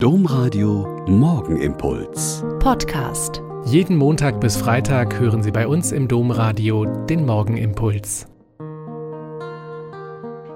[0.00, 2.44] Domradio Morgenimpuls.
[2.60, 3.42] Podcast.
[3.64, 8.28] Jeden Montag bis Freitag hören Sie bei uns im Domradio den Morgenimpuls.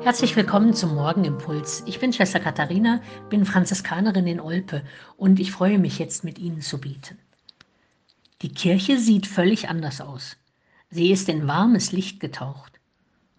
[0.01, 1.83] Herzlich willkommen zum Morgenimpuls.
[1.87, 4.85] Ich bin Schwester Katharina, bin Franziskanerin in Olpe
[5.17, 7.19] und ich freue mich jetzt mit Ihnen zu beten.
[8.43, 10.37] Die Kirche sieht völlig anders aus.
[10.89, 12.79] Sie ist in warmes Licht getaucht.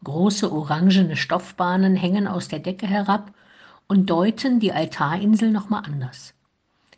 [0.04, 3.32] Große orangene Stoffbahnen hängen aus der Decke herab
[3.88, 6.34] und deuten die Altarinsel nochmal anders.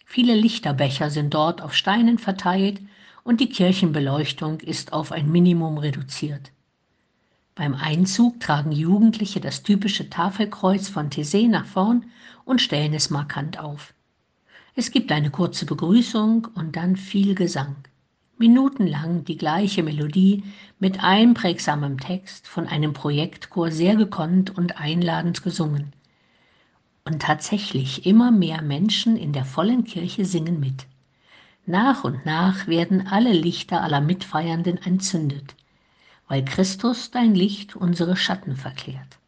[0.06, 2.80] Viele Lichterbecher sind dort auf Steinen verteilt
[3.24, 6.52] und die Kirchenbeleuchtung ist auf ein Minimum reduziert.
[7.56, 12.06] Beim Einzug tragen Jugendliche das typische Tafelkreuz von Thésée nach vorn
[12.44, 13.94] und stellen es markant auf.
[14.76, 17.76] Es gibt eine kurze Begrüßung und dann viel Gesang.
[18.38, 20.44] Minutenlang die gleiche Melodie
[20.80, 25.94] mit einprägsamem Text von einem Projektchor sehr gekonnt und einladend gesungen.
[27.08, 30.88] Und tatsächlich immer mehr Menschen in der vollen Kirche singen mit.
[31.68, 35.56] Nach und nach werden alle Lichter aller Mitfeiernden entzündet,
[36.28, 39.20] weil Christus dein Licht unsere Schatten verklärt.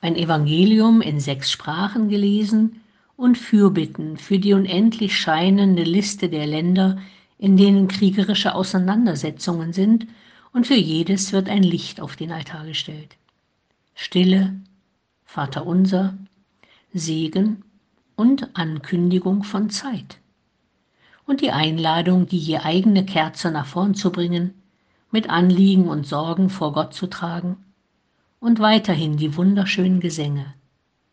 [0.00, 2.80] Ein Evangelium in sechs Sprachen gelesen
[3.16, 6.98] und Fürbitten für die unendlich scheinende Liste der Länder,
[7.38, 10.08] in denen kriegerische Auseinandersetzungen sind,
[10.52, 13.16] und für jedes wird ein Licht auf den Altar gestellt.
[13.94, 14.54] Stille,
[15.24, 16.14] Vater unser,
[16.94, 17.64] Segen
[18.16, 20.18] und Ankündigung von Zeit.
[21.24, 24.52] Und die Einladung, die je eigene Kerze nach vorn zu bringen,
[25.10, 27.56] mit Anliegen und Sorgen vor Gott zu tragen
[28.40, 30.52] und weiterhin die wunderschönen Gesänge,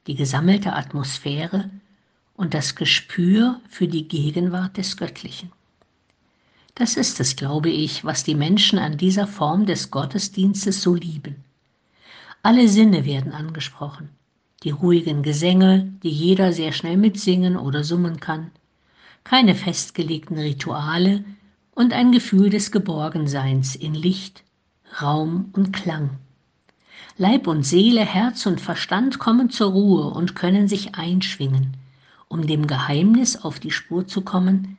[0.07, 1.69] die gesammelte Atmosphäre
[2.35, 5.52] und das Gespür für die Gegenwart des Göttlichen.
[6.75, 11.44] Das ist es, glaube ich, was die Menschen an dieser Form des Gottesdienstes so lieben.
[12.44, 14.09] Alle Sinne werden angesprochen
[14.64, 18.52] die ruhigen Gesänge, die jeder sehr schnell mitsingen oder summen kann,
[19.24, 21.24] keine festgelegten Rituale
[21.72, 24.44] und ein Gefühl des Geborgenseins in Licht,
[25.02, 26.18] Raum und Klang.
[27.18, 31.78] Leib und Seele, Herz und Verstand kommen zur Ruhe und können sich einschwingen,
[32.28, 34.78] um dem Geheimnis auf die Spur zu kommen,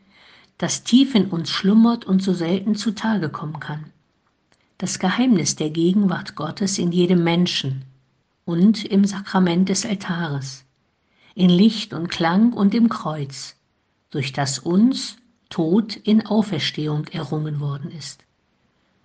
[0.59, 3.87] das tief in uns schlummert und so selten zutage kommen kann.
[4.77, 7.85] Das Geheimnis der Gegenwart Gottes in jedem Menschen,
[8.51, 10.65] und im Sakrament des Altares,
[11.37, 13.55] in Licht und Klang und im Kreuz,
[14.11, 15.19] durch das uns
[15.51, 18.25] Tod in Auferstehung errungen worden ist.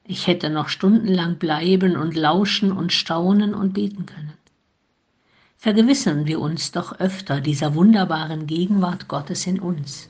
[0.03, 4.34] Ich hätte noch stundenlang bleiben und lauschen und staunen und beten können.
[5.57, 10.09] Vergewissern wir uns doch öfter dieser wunderbaren Gegenwart Gottes in uns.